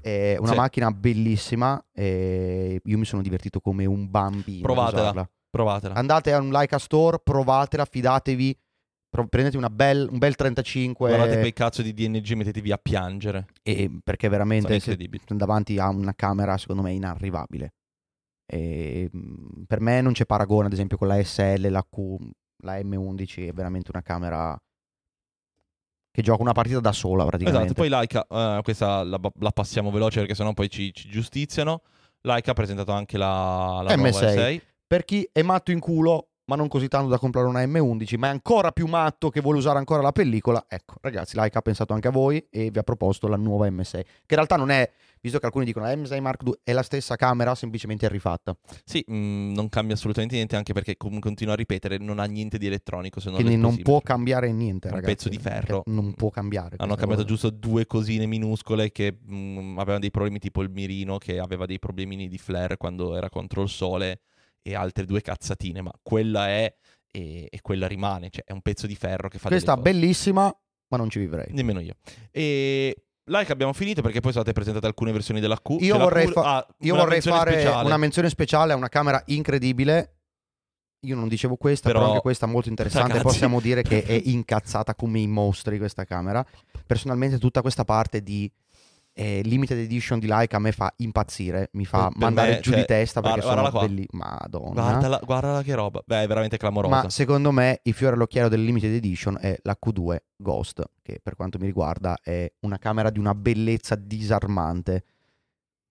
[0.00, 0.56] È una Sì.
[0.56, 4.60] macchina bellissima io mi sono divertito come un bambino.
[4.60, 5.30] a Provatela.
[5.50, 5.94] Provatela.
[5.94, 8.56] Andate a un Laika Store, provatela, fidatevi,
[9.08, 13.46] pro- prendete una bel- un bel 35 Guardate quei cazzo di DNG, mettetevi a piangere.
[13.62, 14.80] e perché veramente
[15.28, 17.74] davanti a una camera secondo me inarrivabile.
[18.46, 19.10] E,
[19.66, 22.16] per me non c'è paragone, ad esempio, con la SL, la Q,
[22.62, 24.56] la M11 è veramente una camera
[26.12, 27.66] che gioca una partita da sola praticamente.
[27.66, 31.82] Esatto, poi Laika, eh, questa la, la passiamo veloce perché sennò poi ci, ci giustiziano.
[32.22, 34.60] Laika ha presentato anche la, la nuova M6.
[34.90, 34.96] S6.
[34.96, 38.26] Per chi è matto in culo, ma non così tanto da comprare una M11, ma
[38.26, 40.64] è ancora più matto che vuole usare ancora la pellicola.
[40.68, 43.90] Ecco, ragazzi, Leica ha pensato anche a voi e vi ha proposto la nuova M6,
[43.92, 46.82] che in realtà non è, visto che alcuni dicono la M6 Mark II è la
[46.82, 48.56] stessa camera, semplicemente è rifatta.
[48.84, 52.58] Sì, mh, non cambia assolutamente niente, anche perché comunque continuo a ripetere, non ha niente
[52.58, 53.20] di elettronico.
[53.20, 55.12] Se non Quindi non può cambiare niente, Un ragazzi.
[55.14, 55.82] pezzo di ferro.
[55.84, 56.74] perché Non può cambiare.
[56.78, 57.28] Hanno cambiato cosa.
[57.32, 61.78] giusto due cosine minuscole che mh, avevano dei problemi, tipo il mirino che aveva dei
[61.78, 64.22] problemini di flare quando era contro il sole
[64.62, 66.74] e altre due cazzatine, ma quella è
[67.12, 70.54] e, e quella rimane, cioè è un pezzo di ferro che fa Questa bellissima,
[70.88, 71.46] ma non ci vivrei.
[71.50, 71.94] Nemmeno io.
[72.30, 75.76] E like abbiamo finito perché poi sono state presentate alcune versioni della Q.
[75.80, 77.86] Io C'è vorrei Q- fa- ah, Io vorrei fare speciale.
[77.86, 80.14] una menzione speciale a una camera incredibile.
[81.06, 83.12] Io non dicevo questa, però, Però, anche questa è molto interessante.
[83.12, 86.44] ragazzi- Possiamo dire che è incazzata come i mostri questa camera.
[86.86, 88.50] Personalmente tutta questa parte di
[89.22, 92.70] eh, limited edition di Leica a me fa impazzire, mi fa Per- mandare me, giù
[92.70, 93.80] cioè, di testa perché guarda- sono qua.
[93.86, 94.06] belli.
[94.12, 94.72] Madonna.
[94.82, 96.02] Guardala, guardala che roba.
[96.06, 97.02] Beh, è veramente clamorosa.
[97.02, 101.34] Ma secondo me il fiore all'occhiello delle limited edition è la Q2 Ghost, che per
[101.36, 105.04] quanto mi riguarda è una camera di una bellezza disarmante.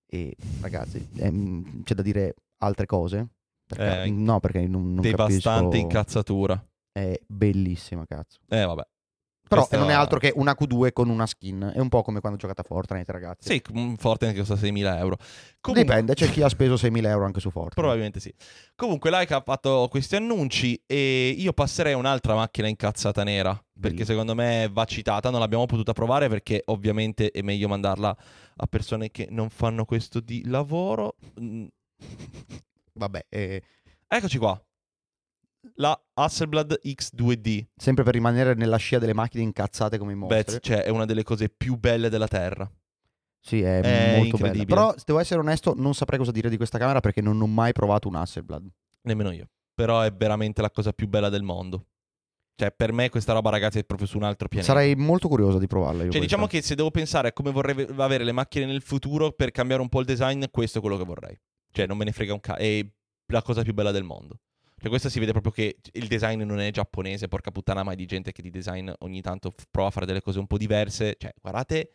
[0.08, 3.28] E ragazzi, ehm, c'è da dire altre cose?
[3.68, 5.76] Perché- Eh, no, perché non, non Devastante capisco.
[5.84, 6.68] incazzatura.
[6.92, 8.40] È bellissima, cazzo.
[8.50, 8.82] Eh, vabbè.
[9.50, 11.72] Però Questa- non è altro che una Q2 con una skin.
[11.76, 13.52] È un po' come quando giocate a Fortnite, ragazzi.
[13.52, 13.62] Sì,
[13.98, 15.18] Fortnite che costa 6.000 euro.
[15.60, 17.76] Comunque, Dipende, c'è chi ha speso 6.000 euro anche su Fortnite.
[17.76, 18.32] Probabilmente sì.
[18.76, 23.52] Comunque, Leica ha fatto questi annunci e io passerei a un'altra macchina incazzata nera.
[23.80, 24.06] Perché Bello.
[24.10, 25.32] secondo me va citata.
[25.32, 28.16] Non l'abbiamo potuta provare perché ovviamente è meglio mandarla
[28.58, 31.16] a persone che non fanno questo di lavoro.
[31.42, 31.66] Mm,
[32.94, 33.64] Vabbè, eh,
[34.08, 34.60] Eccoci qua.
[35.76, 37.68] La Hasselblad X2D.
[37.76, 40.44] sempre per rimanere nella scia delle macchine incazzate come i mostri.
[40.54, 42.70] Beh, cioè, è una delle cose più belle della Terra.
[43.42, 44.64] Sì, è, È molto bella.
[44.66, 47.48] Però, se devo essere onesto, non saprei cosa dire di questa camera perché non ho
[47.48, 48.68] mai provato un Hasselblad.
[49.04, 49.50] Nemmeno io.
[49.74, 51.86] Però è veramente la cosa più bella del mondo.
[52.56, 54.74] Cioè, per me questa roba, ragazzi, è proprio su un altro pianeta.
[54.74, 56.04] Sarei molto curioso di provarla.
[56.04, 58.82] Io Cioè, diciamo che se devo pensare a come vorrei ve- avere le macchine nel
[58.82, 61.40] futuro per cambiare un po' il design, questo è quello che vorrei.
[61.72, 62.60] Cioè, non me ne frega un cazzo.
[62.60, 62.86] È
[63.28, 64.42] la cosa più bella del mondo.
[64.80, 67.96] Cioè, questa si vede proprio che il design non è giapponese, porca puttana, ma è
[67.96, 71.16] di gente che di design ogni tanto prova a fare delle cose un po' diverse.
[71.18, 71.92] Cioè, guardate,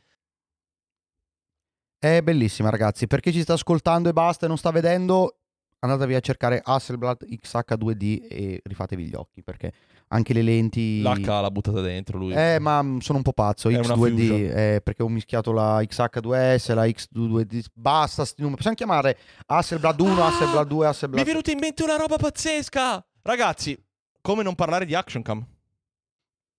[1.99, 3.07] È bellissima, ragazzi.
[3.07, 5.39] Per chi ci sta ascoltando e basta e non sta vedendo,
[5.85, 9.73] andatevi a cercare Hasselblad XH2D e rifatevi gli occhi perché
[10.09, 11.01] anche le lenti.
[11.03, 12.33] l'H l'ha buttata dentro lui.
[12.35, 13.69] Eh, ma sono un po' pazzo.
[13.69, 14.41] È una X2D fusion.
[14.55, 17.65] eh, perché ho mischiato la XH2S, la X2D.
[17.73, 18.23] Basta.
[18.25, 20.27] Possiamo chiamare Hasselblad 1, Ah!
[20.27, 23.05] Hasselblad 2, Mi Hasselblad è venuta in mente una roba pazzesca!
[23.23, 23.77] Ragazzi,
[24.21, 25.45] come non parlare di Action Cam?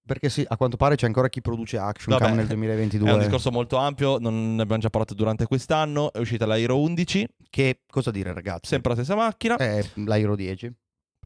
[0.05, 3.09] Perché sì, a quanto pare c'è ancora chi produce Action Vabbè, Cam nel 2022.
[3.09, 6.13] È un discorso molto ampio, non ne abbiamo già parlato durante quest'anno.
[6.13, 8.67] È uscita la Hero 11, Che cosa dire, ragazzi?
[8.69, 9.55] sempre la stessa macchina.
[9.55, 10.71] È la Hero 10.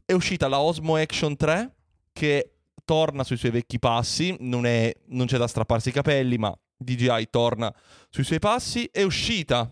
[0.06, 1.74] È uscita la Osmo Action 3
[2.12, 6.52] che torna sui suoi vecchi passi, non, è- non c'è da strapparsi i capelli, ma
[6.76, 7.72] DJI torna
[8.08, 8.88] sui suoi passi.
[8.90, 9.70] È uscita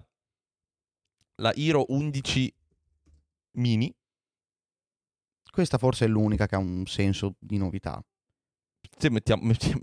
[1.37, 2.55] la Hero 11
[3.53, 3.93] Mini.
[5.51, 8.01] Questa forse è l'unica che ha un senso di novità.
[8.99, 9.81] Se mettiamo, mettiamo-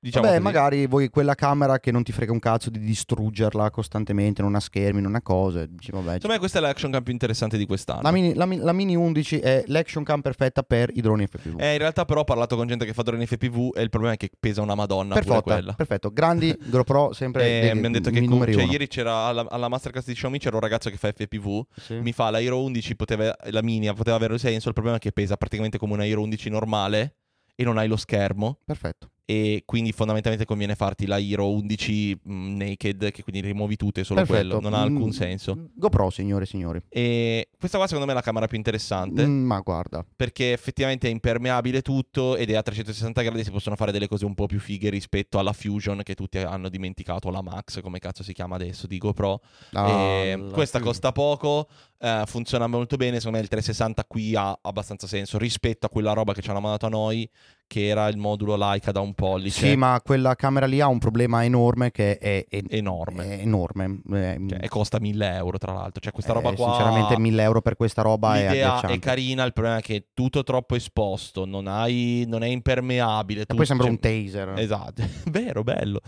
[0.00, 0.38] diciamo così.
[0.40, 4.60] magari vuoi quella camera che non ti frega un cazzo di distruggerla costantemente, non ha
[4.60, 5.66] schermi, non ha cose.
[5.68, 8.02] Dici, vabbè, Secondo me questa è l'action cam più interessante di quest'anno.
[8.02, 11.60] la, mini, la la Mini 11 è l'action cam perfetta per i droni FPV.
[11.60, 14.14] Eh, in realtà però ho parlato con gente che fa droni FPV e il problema
[14.14, 15.72] è che pesa una madonna quella.
[15.72, 16.12] perfetto.
[16.12, 19.68] Grandi GoPro sempre E dei- mi hanno detto che numeri cioè, ieri c'era alla, alla
[19.68, 21.94] Masterclass di Xiaomi c'era un ragazzo che fa FPV Sì.
[21.94, 25.10] mi fa la Hero 11 poteva, la mini poteva avere senso il problema è che
[25.10, 27.14] pesa praticamente come una Hero 11 normale
[27.60, 29.10] e non hai lo schermo Perfetto.
[29.30, 34.04] E quindi fondamentalmente conviene farti la Hero 11 mh, naked che quindi rimuovi tutto e
[34.04, 34.46] solo perfetto.
[34.56, 36.80] quello non ha alcun Mm, senso GoPro, signore e signori.
[36.88, 41.08] e questa qua secondo me è la camera più interessante Mm, ma guarda, perché effettivamente
[41.08, 44.46] è impermeabile tutto ed è a 360 gradi si possono fare delle cose un po'
[44.46, 48.54] più fighe rispetto alla Fusion che tutti hanno dimenticato, la Max come cazzo si chiama
[48.54, 49.42] adesso di GoPro.
[49.74, 55.06] ah, questa costa poco, eh, funziona molto bene, secondo me il 360 qui ha abbastanza
[55.06, 57.28] senso rispetto a quella roba che ci hanno mandato a noi
[57.68, 59.68] che era il modulo Leica da un pollice.
[59.68, 63.38] Sì, ma quella camera lì ha un problema enorme che è, è- enorme.
[63.38, 64.00] è enorme.
[64.10, 66.00] Eh, Cioè, e costa 1000 euro tra l'altro.
[66.00, 66.68] Cioè, questa eh, roba qua.
[66.70, 68.94] Sinceramente 1000 euro per questa roba è agghiacciante.
[68.94, 73.40] è carina, il problema è che è tutto troppo esposto, non, hai, non è impermeabile.
[73.40, 74.54] E tutto- poi sembra cioè- un taser.
[74.58, 76.00] Esatto, vero, bello.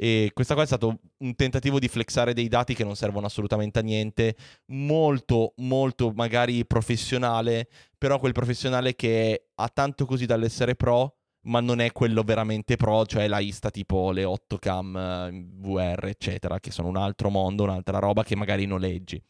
[0.00, 3.80] E questa qua è stato un tentativo di flexare dei dati che non servono assolutamente
[3.80, 11.16] a niente, molto, molto magari professionale, però quel professionale che ha tanto così dall'essere pro,
[11.46, 16.60] ma non è quello veramente pro, cioè la Insta tipo le 8 cam VR, eccetera,
[16.60, 19.20] che sono un altro mondo, un'altra roba che magari noleggi.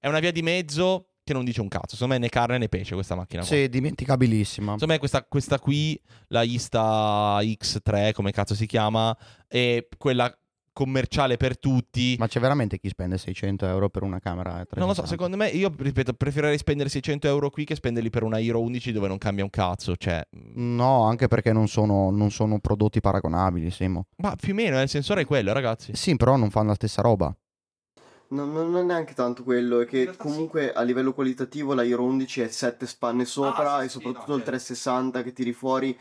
[0.00, 1.94] È una via di mezzo che non dice un cazzo.
[1.94, 3.50] Secondo me né carne né pesce questa macchina qua.
[3.54, 4.72] Sì, dimenticabilissima.
[4.72, 10.34] Secondo me questa, questa qui, la Ista X3, come cazzo si chiama, è quella
[10.72, 12.14] commerciale per tutti.
[12.18, 14.78] Ma c'è veramente chi spende 600 euro per una camera 360?
[14.78, 18.22] Non lo so, secondo me io ripeto, preferirei spendere 600 euro qui che spenderli per
[18.22, 19.96] una Hero 11 dove non cambia un cazzo.
[19.96, 24.06] Cioè, No, anche perché non sono, non sono prodotti paragonabili, Simo.
[24.18, 25.94] ma più o meno eh, il sensore è quello, ragazzi.
[25.94, 27.36] Sì, però non fanno la stessa roba.
[28.30, 32.04] No, no, non è neanche tanto quello, è che comunque a livello qualitativo la Hero
[32.04, 34.50] 11 è 7 spanne sopra Ah, sì, e sì, soprattutto no, il certo.
[34.50, 35.98] 360 che tiri fuori.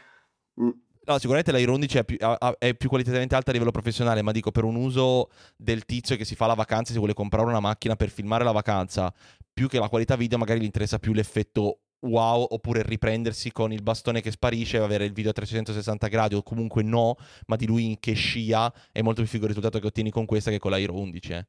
[0.61, 0.69] mm,
[1.07, 4.33] No, sicuramente la Hero 11 è più, è più qualitativamente alta a livello professionale, ma
[4.33, 7.47] dico per un uso del tizio che si fa la vacanza e si vuole comprare
[7.47, 9.13] una macchina per filmare la vacanza,
[9.53, 13.81] più che la qualità video, magari gli interessa più l'effetto wow, oppure riprendersi con il
[13.81, 17.65] bastone che sparisce e avere il video a 360 gradi, o comunque no, ma di
[17.65, 20.59] lui in che scia è molto più figo il risultato che ottieni con questa che
[20.59, 21.31] con la Hero 11.
[21.31, 21.47] eh.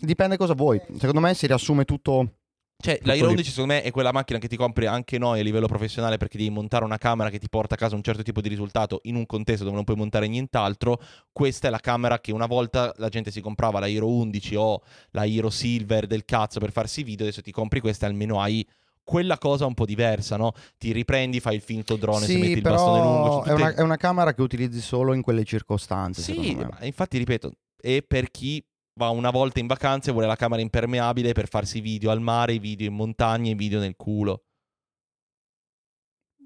[0.00, 0.80] Dipende cosa vuoi.
[0.98, 2.34] Secondo me si riassume tutto.
[2.82, 3.32] Cioè, la Hero lì.
[3.32, 6.38] 11 secondo me è quella macchina che ti compri anche noi a livello professionale perché
[6.38, 9.16] devi montare una camera che ti porta a casa un certo tipo di risultato in
[9.16, 10.98] un contesto dove non puoi montare nient'altro.
[11.30, 14.80] Questa è la camera che una volta la gente si comprava la Hero 11 o
[15.10, 18.66] la Hero Silver del cazzo per farsi video, adesso ti compri questa e almeno hai
[19.02, 20.52] quella cosa un po' diversa, no?
[20.78, 23.44] Ti riprendi, fai il finto drone, se metti Sì, il bastone lungo.
[23.44, 26.22] è una, è una camera che utilizzi solo in quelle circostanze.
[26.22, 28.64] Sì, infatti ripeto, è per chi
[29.00, 32.58] va una volta in vacanza e vuole la camera impermeabile per farsi video al mare,
[32.58, 34.44] video in montagna, video nel culo.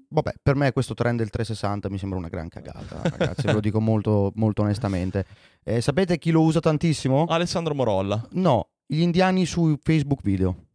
[0.07, 3.59] Vabbè, per me questo trend del 360 mi sembra una gran cagata, ragazzi, ve lo
[3.59, 5.25] dico molto, molto onestamente.
[5.63, 7.25] Eh, sapete chi lo usa tantissimo?
[7.25, 8.25] Alessandro Morolla.
[8.31, 10.67] No, gli indiani su Facebook video.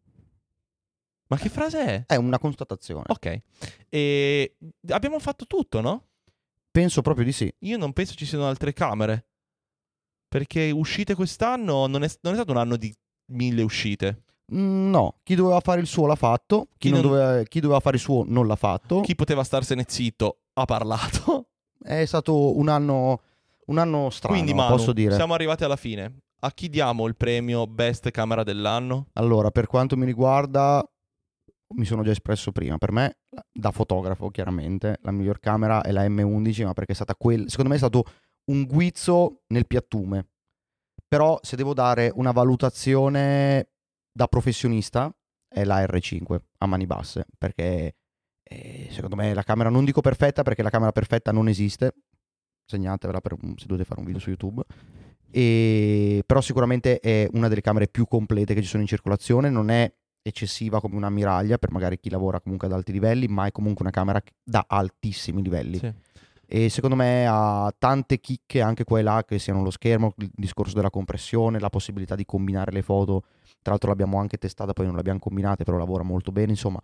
[1.28, 2.04] Ma che frase è?
[2.06, 3.04] È una constatazione.
[3.06, 3.40] Ok.
[3.88, 4.56] E
[4.88, 6.08] abbiamo fatto tutto, no?
[6.70, 7.50] Penso proprio di sì.
[7.60, 9.29] Io non penso ci siano altre camere.
[10.30, 12.94] Perché uscite quest'anno non è, non è stato un anno di
[13.32, 14.22] mille uscite.
[14.54, 17.58] Mm, No, chi doveva fare il suo l'ha fatto, chi, Chi non non- doveva, chi
[17.58, 19.00] doveva fare il suo non l'ha fatto.
[19.00, 21.46] Chi poteva starsene zitto ha parlato.
[21.82, 23.20] È stato un anno,
[23.66, 25.14] un anno strano, Quindi, Manu, posso dire.
[25.16, 26.20] siamo arrivati alla fine.
[26.42, 29.08] A chi diamo il premio Best Camera dell'anno?
[29.14, 30.82] Allora, per quanto mi riguarda,
[31.74, 32.78] mi sono già espresso prima.
[32.78, 33.18] Per me,
[33.52, 37.48] da fotografo, chiaramente, la miglior camera è la M11, ma perché è stata quella.
[37.48, 38.04] Secondo me è stato
[38.46, 40.28] un guizzo nel piattume.
[41.06, 43.70] Però, se devo dare una valutazione
[44.12, 45.12] da professionista,
[45.48, 47.26] è la R5 a mani basse.
[47.36, 47.96] Perché
[48.42, 51.94] eh, secondo me la camera, non dico perfetta, perché la camera perfetta non esiste.
[52.64, 54.62] Segnatevela per, se dovete fare un video su YouTube.
[55.30, 59.70] E- però sicuramente è una delle camere più complete che ci sono in circolazione, non
[59.70, 63.52] è eccessiva come una miraglia per magari chi lavora comunque ad alti livelli, ma è
[63.52, 65.78] comunque una camera da altissimi livelli.
[65.78, 65.92] Sì.
[66.52, 70.32] E secondo me ha tante chicche anche qua e là, che siano lo schermo, il
[70.34, 73.22] discorso della compressione, la possibilità di combinare le foto.
[73.62, 76.50] Tra l'altro l'abbiamo anche testata, poi non l'abbiamo combinate, però lavora molto bene.
[76.50, 76.80] Insomma,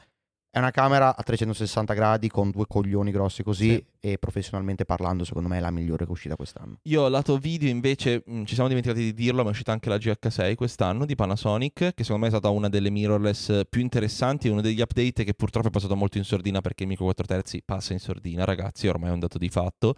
[0.50, 3.84] è una camera a 360 gradi con due coglioni grossi così Sì.
[4.00, 6.78] e professionalmente parlando secondo me è la migliore che è uscita quest'anno.
[6.84, 9.96] Io lato video invece, mh, ci siamo dimenticati di dirlo, ma è uscita anche la
[9.96, 14.60] GH6 quest'anno di Panasonic, che secondo me è stata una delle mirrorless più interessanti, uno
[14.62, 17.92] degli update che purtroppo è passato molto in sordina perché il micro 4 terzi passa
[17.92, 19.94] in sordina, ragazzi, ormai è un dato di fatto.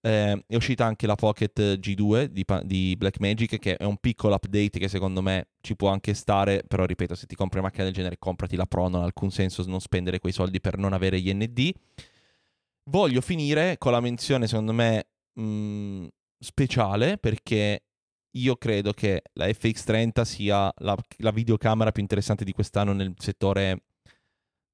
[0.00, 4.78] Eh, è uscita anche la Pocket G2 di, di Blackmagic, che è un piccolo update
[4.78, 7.94] che secondo me ci può anche stare, però ripeto, se ti compri una macchina del
[7.94, 11.20] genere, comprati la Pro, non ha alcun senso non spendere quei soldi per non avere
[11.20, 11.72] gli ND.
[12.84, 16.06] Voglio finire con la menzione, secondo me, mh,
[16.38, 17.82] speciale, perché
[18.32, 23.82] io credo che la FX30 sia la, la videocamera più interessante di quest'anno nel settore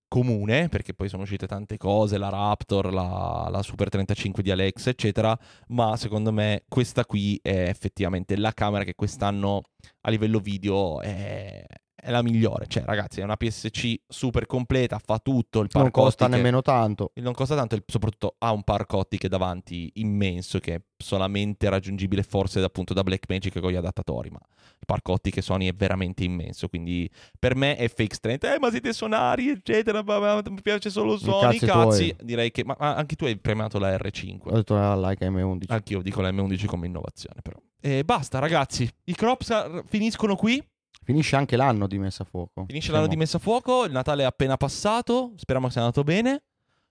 [0.08, 4.90] comune, perché poi sono uscite tante cose, la Raptor, la, la Super 35 di Alexa,
[4.90, 5.36] eccetera,
[5.68, 9.62] ma secondo me questa qui è effettivamente la camera che quest'anno
[10.02, 11.64] a livello video è,
[12.04, 12.66] è la migliore.
[12.68, 17.12] Cioè, ragazzi, è una PSC super completa, fa tutto, il Non costa nemmeno tanto.
[17.14, 22.60] non costa tanto soprattutto ha un parco ottiche davanti immenso che è solamente raggiungibile forse
[22.60, 26.68] da, appunto da Blackmagic con gli adattatori, ma il parco ottiche Sony è veramente immenso,
[26.68, 31.58] quindi per me FX30, eh ma siete sonari eccetera, ma, ma- mi piace solo Sony,
[31.58, 34.40] cazzi cazzi, direi che, ma, ma anche tu hai premiato la R5.
[34.44, 35.64] Ho detto la Leica M11.
[35.68, 37.56] Anch'io dico la M11 come innovazione, però.
[37.80, 38.88] E basta, ragazzi.
[39.04, 40.62] I crops ah, finiscono qui.
[41.02, 42.64] Finisce anche l'anno di messa a fuoco.
[42.66, 43.84] Finisce l'anno di messa a fuoco.
[43.84, 45.32] Il Natale è appena passato.
[45.36, 46.42] Speriamo che sia andato bene.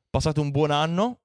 [0.10, 1.20] Passate un buon anno,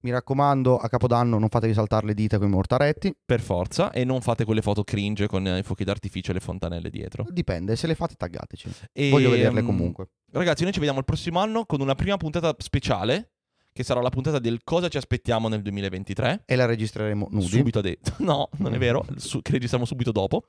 [0.00, 3.14] Mi raccomando, a Capodanno non fatevi saltare le dita con i mortaretti.
[3.24, 3.90] per forza.
[3.92, 7.24] E non fate quelle foto cringe con i fuochi d'artificio e le fontanelle dietro.
[7.28, 8.68] Dipende, se le fate taggateci.
[8.92, 10.08] E, Voglio vederle comunque.
[10.32, 13.30] Ragazzi, noi ci vediamo il prossimo anno con una prima puntata speciale.
[13.72, 16.42] Che sarà la puntata del cosa ci aspettiamo nel 2023.
[16.46, 17.46] E la registreremo nudi.
[17.46, 18.14] Subito detto.
[18.24, 19.06] No, non è vero.
[19.18, 20.46] Su- che registriamo subito dopo.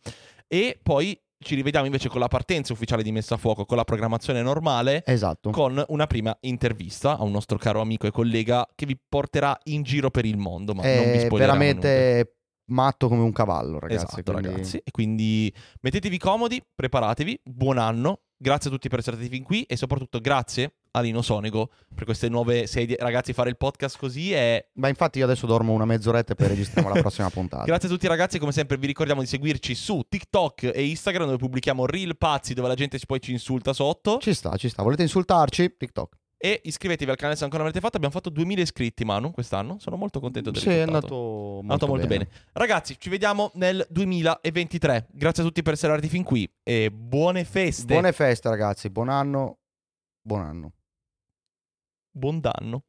[0.48, 3.84] E poi ci rivediamo invece con la partenza ufficiale di Messa a Fuoco, con la
[3.86, 5.52] programmazione normale, Esatto.
[5.52, 9.84] con una prima intervista a un nostro caro amico e collega che vi porterà in
[9.84, 10.74] giro per il mondo.
[10.74, 11.74] Ma non vi È spoileriamo nulla.
[11.74, 12.34] veramente
[12.72, 14.06] matto come un cavallo, ragazzi.
[14.06, 14.78] Esatto, quindi- ragazzi.
[14.84, 18.22] E quindi mettetevi comodi, preparatevi, buon anno.
[18.42, 22.06] Grazie a tutti per essere stati fin qui e soprattutto grazie a Lino Sonego per
[22.06, 22.96] queste nuove sedie.
[22.98, 26.48] Ragazzi, fare il podcast così è Ma infatti io adesso dormo una mezz'oretta e poi
[26.48, 27.66] registriamo la prossima puntata.
[27.66, 31.38] Grazie a tutti ragazzi, come sempre vi ricordiamo di seguirci su TikTok e Instagram dove
[31.38, 34.84] pubblichiamo reel pazzi dove la gente poi ci insulta sotto Ci sta, ci sta.
[34.84, 35.76] Volete insultarci?
[35.78, 36.19] TikTok.
[36.42, 39.76] E iscrivetevi al canale se ancora non l'avete fatto, abbiamo fatto 2000 iscritti Manu quest'anno,
[39.80, 40.96] sono molto contento del Sì, è risultato.
[40.96, 42.28] andato molto, È andato molto bene.
[42.54, 45.08] Ragazzi, ci vediamo nel 2023.
[45.12, 47.92] Grazie a tutti per essere arrivati fin qui e buone feste.
[47.92, 48.90] Buone feste, ragazzi.
[48.90, 49.58] Buon anno.
[50.22, 50.72] Buon anno.
[52.12, 52.84] Buon danno.